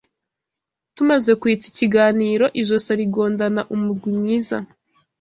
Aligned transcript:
Tumaze 0.95 1.31
kwitsa 1.41 1.65
ikiganiro 1.71 2.45
Ijosi 2.61 2.87
arigondana 2.95 3.61
umugwi 3.75 4.09
mwiza 4.17 4.57